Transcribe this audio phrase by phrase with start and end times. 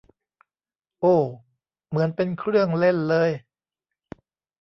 [0.99, 1.17] โอ้
[1.89, 3.31] เหมือนเป็นเครื่องเล่นเลย